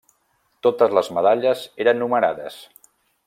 [0.67, 2.61] Totes les medalles eren numerades.